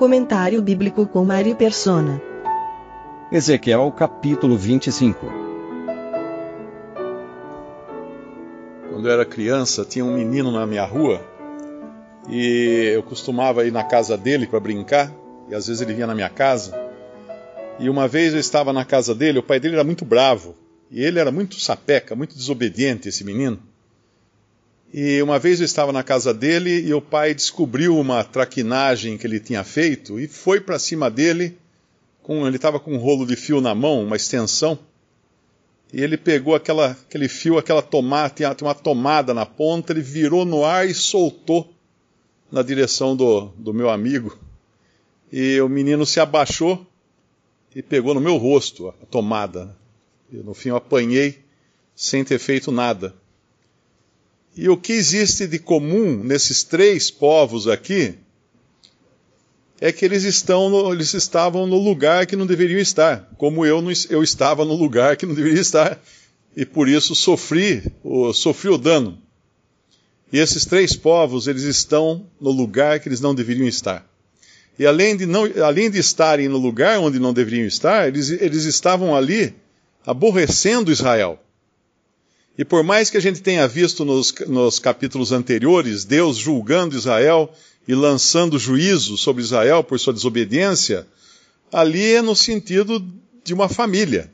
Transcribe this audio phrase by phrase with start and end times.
[0.00, 2.22] Comentário bíblico com Mari Persona.
[3.30, 5.26] Ezequiel capítulo 25
[8.88, 11.20] Quando eu era criança, tinha um menino na minha rua
[12.30, 15.12] e eu costumava ir na casa dele para brincar,
[15.50, 16.72] e às vezes ele vinha na minha casa.
[17.78, 20.54] E uma vez eu estava na casa dele, o pai dele era muito bravo,
[20.90, 23.60] e ele era muito sapeca, muito desobediente, esse menino.
[24.92, 29.26] E uma vez eu estava na casa dele e o pai descobriu uma traquinagem que
[29.26, 31.56] ele tinha feito e foi para cima dele.
[32.22, 34.78] Com, ele estava com um rolo de fio na mão, uma extensão,
[35.92, 40.44] e ele pegou aquela, aquele fio, aquela tomada, tinha uma tomada na ponta, ele virou
[40.44, 41.72] no ar e soltou
[42.50, 44.38] na direção do, do meu amigo.
[45.32, 46.86] E o menino se abaixou
[47.74, 49.76] e pegou no meu rosto a tomada.
[50.32, 51.40] E no fim eu apanhei
[51.94, 53.14] sem ter feito nada.
[54.56, 58.14] E o que existe de comum nesses três povos aqui
[59.80, 63.80] é que eles, estão no, eles estavam no lugar que não deveriam estar, como eu,
[63.80, 65.98] não, eu estava no lugar que não deveria estar,
[66.54, 69.18] e por isso sofri, o, sofri o dano.
[70.32, 74.06] E esses três povos, eles estão no lugar que eles não deveriam estar.
[74.78, 78.64] E além de, não, além de estarem no lugar onde não deveriam estar, eles, eles
[78.64, 79.54] estavam ali
[80.06, 81.38] aborrecendo Israel.
[82.58, 87.52] E por mais que a gente tenha visto nos, nos capítulos anteriores Deus julgando Israel
[87.86, 91.06] e lançando juízo sobre Israel por sua desobediência,
[91.72, 93.04] ali é no sentido
[93.42, 94.30] de uma família.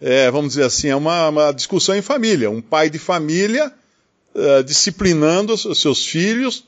[0.00, 2.50] É, vamos dizer assim, é uma, uma discussão em família.
[2.50, 3.72] Um pai de família
[4.34, 6.64] uh, disciplinando os seus filhos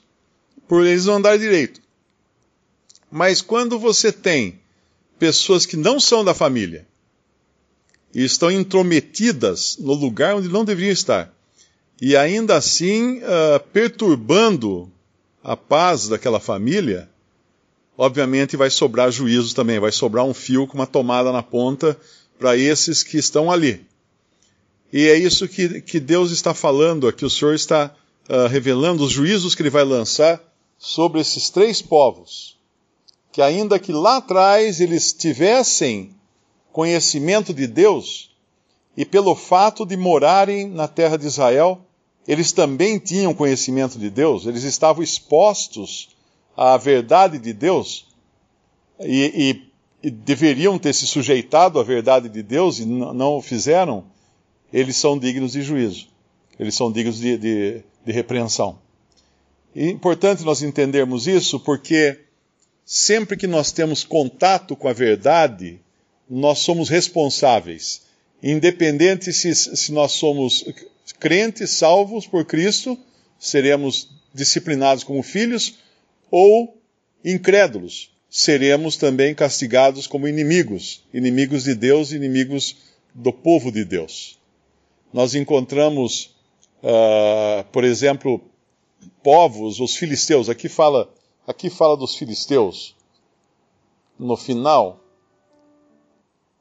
[0.68, 1.80] por eles não andar direito.
[3.10, 4.58] Mas quando você tem
[5.18, 6.86] pessoas que não são da família
[8.14, 11.32] e estão intrometidas no lugar onde não deveriam estar,
[12.00, 14.90] e ainda assim uh, perturbando
[15.42, 17.08] a paz daquela família,
[17.96, 21.98] obviamente vai sobrar juízo também, vai sobrar um fio com uma tomada na ponta
[22.38, 23.86] para esses que estão ali.
[24.92, 27.24] E é isso que, que Deus está falando aqui.
[27.24, 27.94] O Senhor está
[28.28, 30.40] uh, revelando os juízos que Ele vai lançar
[30.78, 32.56] sobre esses três povos.
[33.32, 36.14] Que ainda que lá atrás eles tivessem
[36.74, 38.34] conhecimento de Deus,
[38.96, 41.80] e pelo fato de morarem na terra de Israel,
[42.26, 46.08] eles também tinham conhecimento de Deus, eles estavam expostos
[46.56, 48.08] à verdade de Deus
[48.98, 49.62] e,
[50.02, 54.04] e, e deveriam ter se sujeitado à verdade de Deus e não o fizeram
[54.72, 56.08] eles são dignos de juízo,
[56.58, 58.80] eles são dignos de, de, de repreensão.
[59.76, 62.18] É importante nós entendermos isso porque
[62.84, 65.80] sempre que nós temos contato com a verdade,
[66.28, 68.02] nós somos responsáveis.
[68.42, 70.64] Independente se, se nós somos
[71.18, 72.98] crentes, salvos por Cristo,
[73.38, 75.74] seremos disciplinados como filhos,
[76.30, 76.76] ou
[77.24, 82.76] incrédulos, seremos também castigados como inimigos, inimigos de Deus, inimigos
[83.14, 84.38] do povo de Deus
[85.14, 86.34] nós encontramos,
[86.82, 88.40] uh, por exemplo,
[89.22, 90.48] povos, os filisteus.
[90.48, 91.08] Aqui fala,
[91.46, 92.96] aqui fala dos filisteus.
[94.18, 95.03] No final,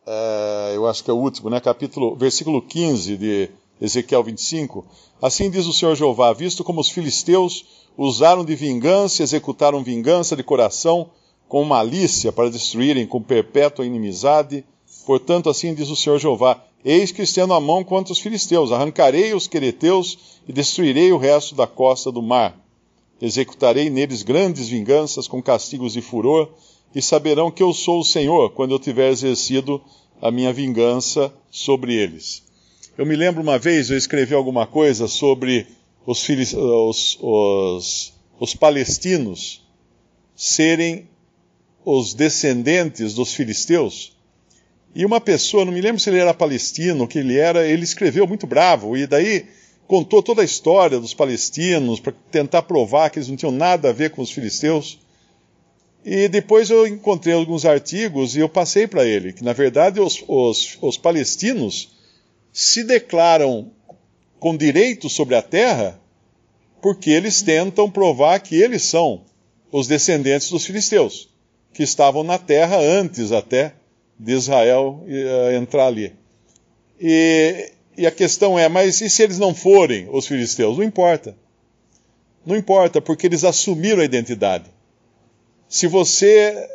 [0.08, 1.60] uh, eu acho que é o último, né?
[1.60, 3.50] Capítulo, versículo 15 de
[3.82, 4.86] Ezequiel 25.
[5.22, 7.66] Assim diz o Senhor Jeová: Visto como os filisteus
[7.98, 11.10] usaram de vingança, executaram vingança de coração
[11.48, 14.66] com malícia para destruírem com perpétua inimizade.
[15.06, 19.34] Portanto, assim diz o Senhor Jeová: Eis que estendo a mão contra os filisteus, arrancarei
[19.34, 22.58] os quereteus e destruirei o resto da costa do mar.
[23.22, 26.50] Executarei neles grandes vinganças com castigos de furor,
[26.94, 29.82] e saberão que eu sou o Senhor quando eu tiver exercido
[30.22, 32.44] a minha vingança sobre eles.
[32.98, 35.68] Eu me lembro uma vez, eu escrevi alguma coisa sobre
[36.06, 39.62] os, os, os, os palestinos
[40.36, 41.08] serem
[41.86, 44.14] os descendentes dos filisteus.
[44.96, 48.28] E uma pessoa, não me lembro se ele era palestino, que ele era, ele escreveu
[48.28, 49.48] muito bravo, e daí
[49.88, 53.94] contou toda a história dos palestinos para tentar provar que eles não tinham nada a
[53.94, 55.00] ver com os filisteus.
[56.06, 60.24] E depois eu encontrei alguns artigos e eu passei para ele que, na verdade, os,
[60.28, 61.96] os, os palestinos
[62.52, 63.72] se declaram
[64.40, 66.00] com direito sobre a terra
[66.82, 69.24] porque eles tentam provar que eles são
[69.72, 71.30] os descendentes dos filisteus,
[71.74, 73.74] que estavam na terra antes até
[74.20, 76.14] de Israel uh, entrar ali.
[77.00, 80.78] E, e a questão é, mas e se eles não forem os filisteus?
[80.78, 81.36] Não importa.
[82.46, 84.66] Não importa, porque eles assumiram a identidade.
[85.74, 86.70] Se você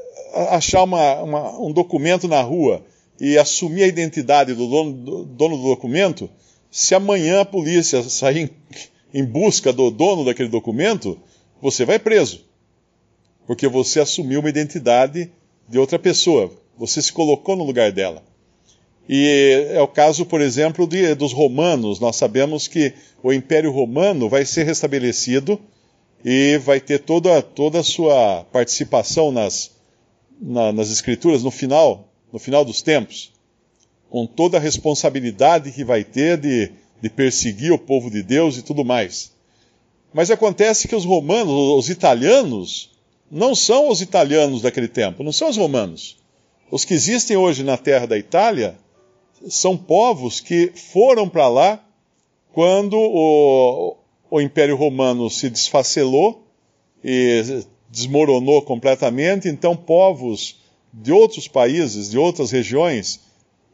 [0.50, 2.84] achar uma, uma, um documento na rua
[3.20, 6.28] e assumir a identidade do dono do, dono do documento,
[6.68, 8.50] se amanhã a polícia sair
[9.12, 11.16] em, em busca do dono daquele documento,
[11.62, 12.44] você vai preso.
[13.46, 15.30] Porque você assumiu uma identidade
[15.68, 16.50] de outra pessoa.
[16.76, 18.24] Você se colocou no lugar dela.
[19.08, 22.00] E é o caso, por exemplo, de, dos romanos.
[22.00, 22.92] Nós sabemos que
[23.22, 25.56] o Império Romano vai ser restabelecido
[26.24, 29.70] e vai ter toda, toda a sua participação nas,
[30.40, 33.32] na, nas Escrituras no final, no final dos tempos,
[34.10, 38.62] com toda a responsabilidade que vai ter de, de perseguir o povo de Deus e
[38.62, 39.32] tudo mais.
[40.12, 42.90] Mas acontece que os romanos, os italianos,
[43.30, 46.16] não são os italianos daquele tempo, não são os romanos.
[46.70, 48.76] Os que existem hoje na terra da Itália
[49.48, 51.84] são povos que foram para lá
[52.52, 53.96] quando o,
[54.30, 56.46] o Império Romano se desfacelou
[57.02, 60.56] e desmoronou completamente, então povos
[60.92, 63.20] de outros países, de outras regiões,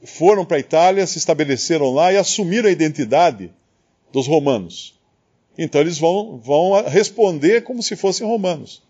[0.04, 3.50] foram para a Itália, se estabeleceram lá e assumiram a identidade
[4.12, 4.94] dos romanos.
[5.56, 8.82] Então eles vão, vão responder como se fossem romanos.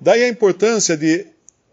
[0.00, 1.26] Daí a importância de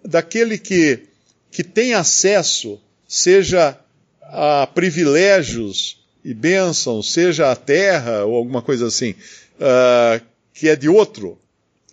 [0.04, 1.08] daquele que,
[1.52, 3.78] que tem acesso, seja
[4.22, 10.24] a privilégios e bênçãos, seja a terra ou alguma coisa assim, uh,
[10.54, 11.38] que é de outro,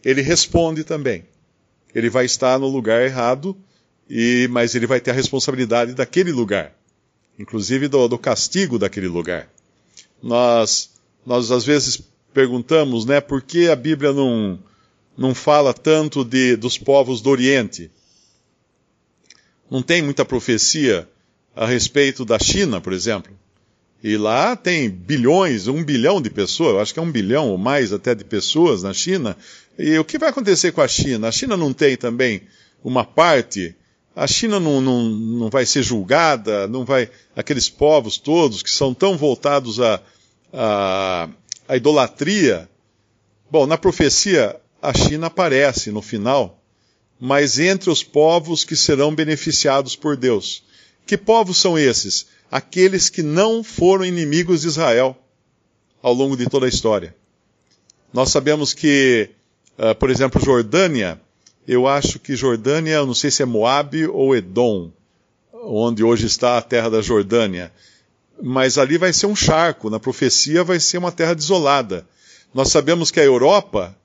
[0.04, 1.24] ele responde também.
[1.94, 3.56] Ele vai estar no lugar errado,
[4.08, 6.72] e, mas ele vai ter a responsabilidade daquele lugar,
[7.38, 9.48] inclusive do, do castigo daquele lugar.
[10.22, 10.90] Nós,
[11.24, 12.00] nós às vezes
[12.32, 14.58] perguntamos, né, por que a Bíblia não,
[15.16, 17.90] não fala tanto de, dos povos do Oriente?
[19.70, 21.08] Não tem muita profecia
[21.54, 23.32] a respeito da China, por exemplo.
[24.02, 27.58] E lá tem bilhões, um bilhão de pessoas, eu acho que é um bilhão ou
[27.58, 29.36] mais até de pessoas na China.
[29.78, 31.28] E o que vai acontecer com a China?
[31.28, 32.42] A China não tem também
[32.84, 33.74] uma parte.
[34.14, 37.10] A China não, não, não vai ser julgada, não vai.
[37.34, 40.00] Aqueles povos todos que são tão voltados à a,
[40.52, 41.28] a,
[41.68, 42.68] a idolatria.
[43.50, 46.62] Bom, na profecia, a China aparece no final,
[47.18, 50.62] mas entre os povos que serão beneficiados por Deus.
[51.06, 52.26] Que povos são esses?
[52.50, 55.16] Aqueles que não foram inimigos de Israel
[56.02, 57.14] ao longo de toda a história.
[58.12, 59.30] Nós sabemos que,
[59.78, 61.20] uh, por exemplo, Jordânia,
[61.66, 64.90] eu acho que Jordânia, não sei se é Moabe ou Edom,
[65.52, 67.72] onde hoje está a terra da Jordânia,
[68.40, 72.06] mas ali vai ser um charco, na profecia vai ser uma terra desolada.
[72.54, 73.96] Nós sabemos que a Europa,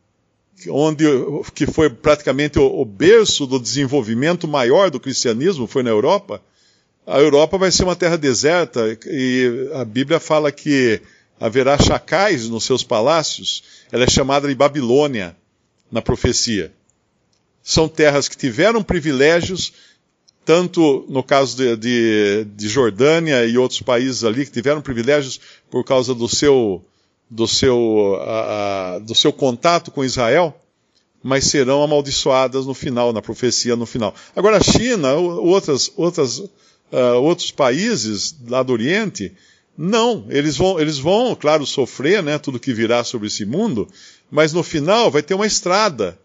[0.69, 1.05] onde
[1.53, 6.41] que foi praticamente o, o berço do desenvolvimento maior do cristianismo, foi na Europa,
[7.05, 11.01] a Europa vai ser uma terra deserta e a Bíblia fala que
[11.39, 13.63] haverá chacais nos seus palácios.
[13.91, 15.35] Ela é chamada de Babilônia
[15.91, 16.71] na profecia.
[17.63, 19.73] São terras que tiveram privilégios,
[20.45, 25.39] tanto no caso de, de, de Jordânia e outros países ali que tiveram privilégios
[25.69, 26.83] por causa do seu,
[27.29, 28.19] do seu,
[29.03, 30.55] do seu contato com Israel,
[31.23, 34.13] mas serão amaldiçoadas no final, na profecia no final.
[34.35, 36.43] Agora a China, outras, outras
[36.91, 39.33] uh, outros países lá do Oriente,
[39.77, 43.87] não, eles vão, eles vão, claro, sofrer, né, tudo que virá sobre esse mundo,
[44.29, 46.19] mas no final vai ter uma estrada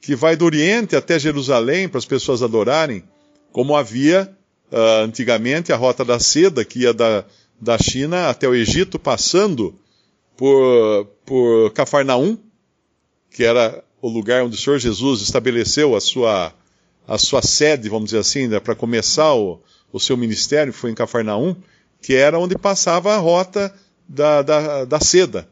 [0.00, 3.02] que vai do Oriente até Jerusalém para as pessoas adorarem,
[3.52, 4.32] como havia
[4.70, 7.24] uh, antigamente a Rota da Seda, que ia da,
[7.60, 9.78] da China até o Egito, passando
[10.36, 12.38] por, por Cafarnaum,
[13.30, 16.52] que era o lugar onde o Senhor Jesus estabeleceu a sua,
[17.08, 19.60] a sua sede, vamos dizer assim, né, para começar o,
[19.92, 21.56] o seu ministério, foi em Cafarnaum,
[22.00, 23.74] que era onde passava a rota
[24.08, 25.48] da, da, da seda,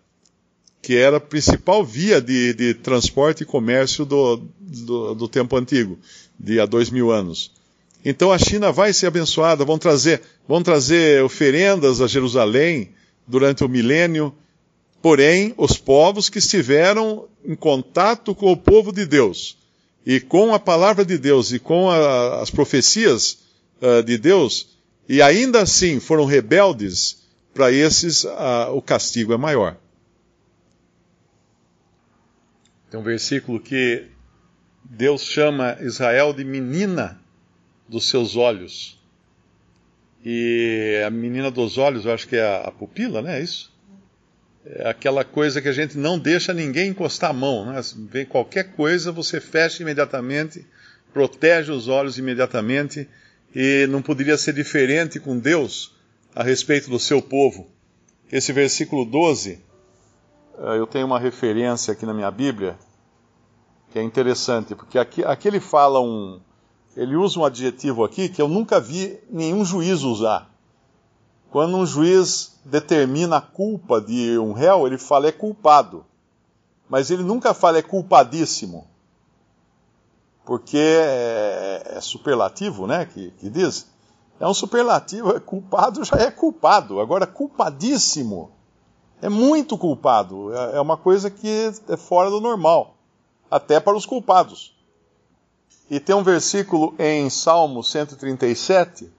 [0.82, 5.98] que era a principal via de, de transporte e comércio do, do, do, tempo antigo,
[6.38, 7.52] de há dois mil anos.
[8.04, 12.90] Então a China vai ser abençoada, vão trazer, vão trazer oferendas a Jerusalém
[13.26, 14.34] durante o milênio,
[15.00, 19.56] porém os povos que estiveram em contato com o povo de Deus
[20.04, 23.38] e com a palavra de Deus e com a, as profecias
[23.84, 27.22] uh, de Deus e ainda assim foram rebeldes,
[27.52, 29.76] para esses uh, o castigo é maior.
[32.90, 34.06] Tem um versículo que
[34.82, 37.20] Deus chama Israel de menina
[37.88, 38.98] dos seus olhos.
[40.24, 43.38] E a menina dos olhos, eu acho que é a, a pupila, né?
[43.38, 43.74] É isso?
[44.66, 47.66] é aquela coisa que a gente não deixa ninguém encostar a mão.
[47.66, 47.80] Né?
[48.10, 50.66] Vem qualquer coisa, você fecha imediatamente,
[51.12, 53.08] protege os olhos imediatamente,
[53.54, 55.94] e não poderia ser diferente com Deus
[56.34, 57.68] a respeito do seu povo.
[58.30, 59.60] Esse versículo 12,
[60.58, 62.76] eh, eu tenho uma referência aqui na minha Bíblia,
[63.92, 66.40] que é interessante, porque aqui, aqui ele fala um.
[66.96, 70.50] Ele usa um adjetivo aqui que eu nunca vi nenhum juiz usar.
[71.50, 76.04] Quando um juiz determina a culpa de um réu, ele fala é culpado.
[76.88, 78.88] Mas ele nunca fala é culpadíssimo.
[80.44, 83.06] Porque é, é superlativo, né?
[83.06, 83.86] Que, que diz.
[84.38, 87.00] É um superlativo, é culpado já é culpado.
[87.00, 88.50] Agora, culpadíssimo
[89.22, 90.52] é muito culpado.
[90.54, 92.96] É, é uma coisa que é fora do normal.
[93.50, 94.74] Até para os culpados.
[95.88, 99.10] E tem um versículo em Salmo 137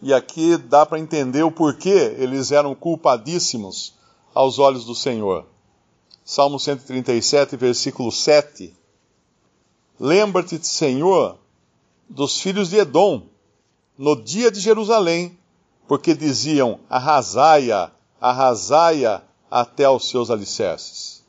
[0.00, 3.94] e aqui dá para entender o porquê eles eram culpadíssimos
[4.32, 5.44] aos olhos do Senhor.
[6.24, 8.76] Salmo 137, versículo 7.
[9.98, 11.38] Lembra-te, Senhor,
[12.08, 13.22] dos filhos de Edom,
[13.96, 15.36] no dia de Jerusalém,
[15.86, 17.90] porque diziam: arrasaia,
[18.20, 21.24] arrasaia até aos seus alicerces.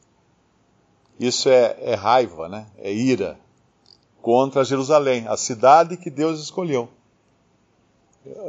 [1.20, 2.68] Isso é, é raiva, né?
[2.78, 3.38] é ira
[4.22, 6.90] contra Jerusalém, a cidade que Deus escolheu.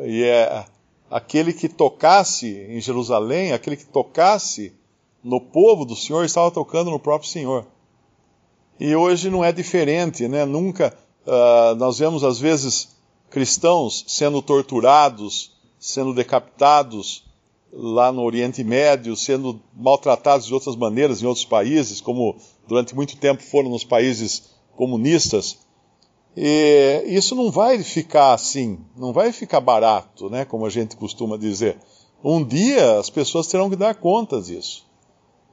[0.05, 0.67] E é
[1.11, 4.73] aquele que tocasse em Jerusalém, aquele que tocasse
[5.23, 7.67] no povo do Senhor, estava tocando no próprio Senhor.
[8.81, 10.47] E hoje não é diferente, né?
[10.47, 10.97] Nunca
[11.27, 12.97] uh, nós vemos às vezes
[13.29, 17.29] cristãos sendo torturados, sendo decapitados
[17.71, 23.19] lá no Oriente Médio, sendo maltratados de outras maneiras em outros países, como durante muito
[23.19, 25.59] tempo foram nos países comunistas.
[26.35, 31.37] E isso não vai ficar assim, não vai ficar barato, né, como a gente costuma
[31.37, 31.77] dizer.
[32.25, 34.87] Um dia as pessoas terão que dar contas disso,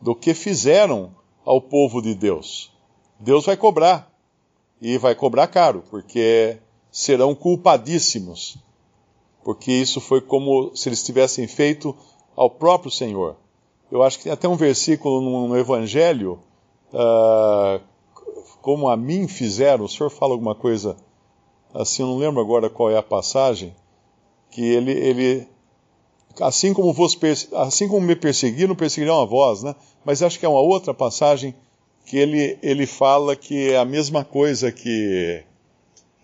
[0.01, 1.11] do que fizeram
[1.43, 2.76] ao povo de Deus.
[3.19, 4.11] Deus vai cobrar,
[4.81, 6.57] e vai cobrar caro, porque
[6.91, 8.57] serão culpadíssimos,
[9.43, 11.95] porque isso foi como se eles tivessem feito
[12.35, 13.35] ao próprio Senhor.
[13.91, 16.39] Eu acho que tem até um versículo no, Evangelho
[16.93, 17.81] uh,
[18.61, 20.97] como a mim fizeram, o senhor fala alguma coisa
[21.73, 23.73] assim, eu não lembro agora qual é a passagem,
[24.51, 25.47] que ele, ele
[26.41, 27.17] assim como vos
[27.53, 29.73] assim como me perseguiram, perseguirão a vós, né?
[30.03, 31.55] Mas acho que é uma outra passagem
[32.07, 35.43] que ele, ele fala que é a mesma coisa que,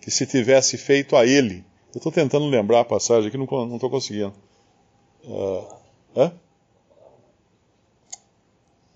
[0.00, 1.62] que se tivesse feito a ele.
[1.94, 4.32] Eu estou tentando lembrar a passagem aqui, não estou conseguindo.
[5.24, 6.32] Uh?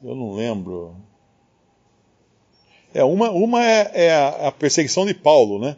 [0.03, 0.97] Eu não lembro.
[2.95, 5.77] É, uma uma é, é a perseguição de Paulo, né?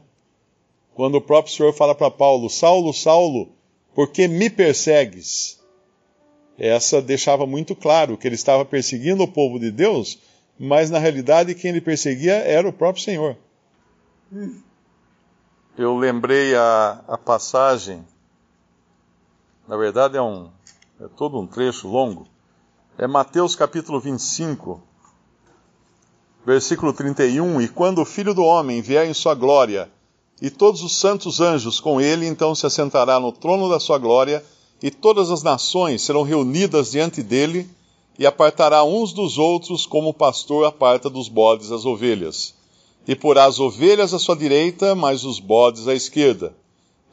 [0.94, 3.48] Quando o próprio Senhor fala para Paulo: Saulo, Saulo,
[3.94, 5.58] por que me persegues?
[6.56, 10.18] Essa deixava muito claro que ele estava perseguindo o povo de Deus,
[10.62, 13.34] mas na realidade quem ele perseguia era o próprio Senhor.
[15.78, 18.04] Eu lembrei a, a passagem,
[19.66, 20.50] na verdade é, um,
[21.00, 22.28] é todo um trecho longo,
[22.98, 24.82] é Mateus capítulo 25,
[26.44, 29.90] Versículo 31: E quando o Filho do Homem vier em sua glória,
[30.40, 34.42] e todos os santos anjos com ele, então se assentará no trono da sua glória,
[34.82, 37.68] e todas as nações serão reunidas diante dele,
[38.18, 42.54] e apartará uns dos outros, como o pastor aparta dos bodes as ovelhas.
[43.06, 46.54] E porá as ovelhas à sua direita, mas os bodes à esquerda.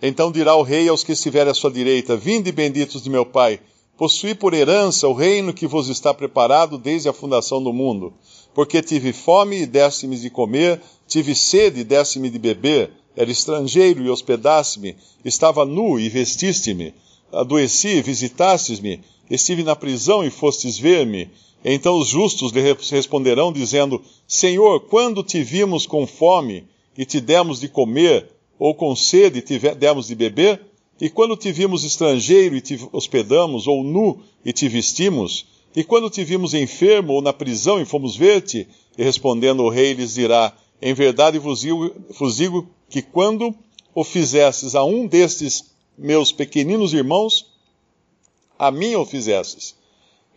[0.02, 3.60] Então dirá o rei aos que estiverem à sua direita: Vinde, benditos de meu Pai,
[3.98, 8.14] possuí por herança o reino que vos está preparado desde a fundação do mundo
[8.58, 14.04] porque tive fome e deste-me de comer, tive sede e deste-me de beber, era estrangeiro
[14.04, 16.92] e hospedaste-me, estava nu e vestiste-me,
[17.32, 21.30] adoeci e visitastes-me, estive na prisão e fostes ver-me.
[21.64, 26.66] Então os justos lhe responderão, dizendo: Senhor, quando te vimos com fome
[26.98, 28.30] e te demos de comer,
[28.60, 30.62] ou com sede e te demos de beber?
[31.00, 35.46] E quando te vimos estrangeiro e te hospedamos, ou nu e te vestimos?
[35.76, 38.68] E quando te vimos enfermo ou na prisão e fomos ver-te?
[38.98, 43.54] E respondendo o rei lhes dirá: Em verdade vos digo, vos digo que quando
[43.94, 47.48] o fizestes a um destes meus pequeninos irmãos,
[48.58, 49.76] a mim o fizestes.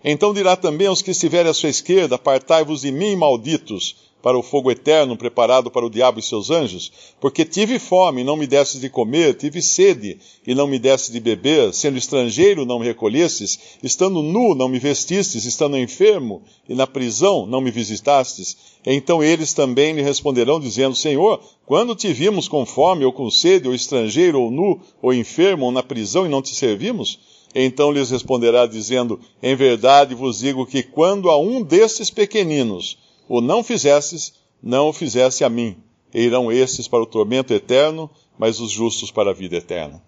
[0.02, 4.42] Então dirá também aos que estiverem à sua esquerda: Apartai-vos de mim, malditos, para o
[4.42, 6.92] fogo eterno preparado para o diabo e seus anjos?
[7.20, 11.12] Porque tive fome e não me destes de comer, tive sede e não me destes
[11.12, 16.74] de beber, sendo estrangeiro não me recolhestes, estando nu não me vestistes, estando enfermo e
[16.74, 18.56] na prisão não me visitastes.
[18.84, 23.68] Então eles também lhe responderão, dizendo: Senhor, quando te vimos com fome, ou com sede,
[23.68, 27.18] ou estrangeiro, ou nu, ou enfermo, ou na prisão e não te servimos?
[27.54, 33.40] Então lhes responderá, dizendo: Em verdade vos digo que quando a um destes pequeninos o
[33.40, 35.76] não fizestes, não o fizesse a mim.
[36.12, 40.02] E irão estes para o tormento eterno, mas os justos para a vida eterna.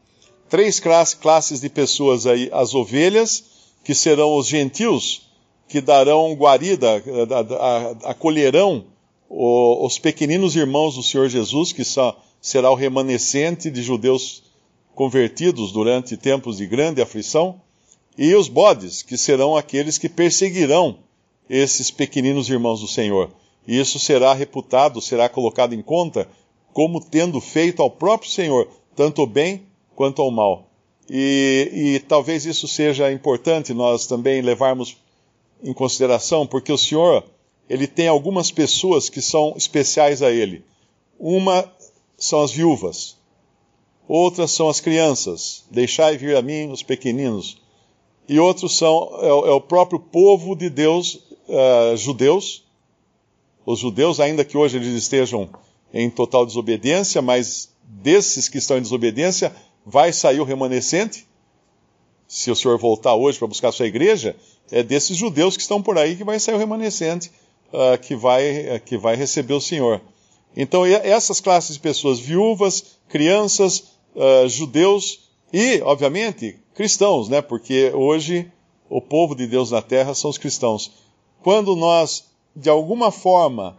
[0.49, 3.45] Três classes de pessoas aí: as ovelhas,
[3.85, 5.23] que serão os gentios,
[5.69, 7.03] que darão guarida,
[8.05, 8.85] acolherão
[9.29, 11.83] os pequeninos irmãos do Senhor Jesus, que
[12.41, 14.43] será o remanescente de judeus
[14.95, 17.61] convertidos durante tempos de grande aflição,
[18.17, 20.99] e os bodes, que serão aqueles que perseguirão
[21.49, 23.31] esses pequeninos irmãos do Senhor.
[23.67, 26.29] E isso será reputado, será colocado em conta
[26.73, 29.63] como tendo feito ao próprio Senhor, tanto o bem
[29.95, 30.69] quanto ao mal.
[31.09, 34.97] E, e talvez isso seja importante nós também levarmos
[35.63, 37.25] em consideração, porque o Senhor,
[37.69, 40.65] ele tem algumas pessoas que são especiais a ele.
[41.19, 41.71] Uma
[42.17, 43.17] são as viúvas,
[44.09, 47.61] outras são as crianças, deixai vir a mim os pequeninos,
[48.29, 52.65] e outros são é, é o próprio povo de Deus, uh, judeus,
[53.65, 55.49] os judeus, ainda que hoje eles estejam
[55.93, 59.55] em total desobediência, mas desses que estão em desobediência,
[59.85, 61.27] vai sair o remanescente.
[62.27, 64.35] Se o senhor voltar hoje para buscar a sua igreja,
[64.71, 67.31] é desses judeus que estão por aí que vai sair o remanescente
[67.73, 70.01] uh, que, vai, uh, que vai receber o Senhor.
[70.57, 77.43] Então, essas classes de pessoas, viúvas, crianças, uh, judeus e, obviamente, cristãos, né?
[77.43, 78.51] Porque hoje
[78.89, 80.91] o povo de Deus na terra são os cristãos.
[81.43, 83.77] Quando nós, de alguma forma,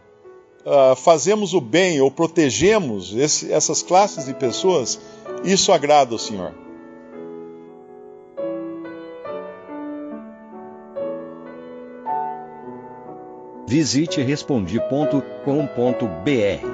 [0.64, 5.00] uh, fazemos o bem ou protegemos esse, essas classes de pessoas,
[5.44, 6.52] isso agrada o Senhor.
[13.66, 16.73] Visite respondi.com.br.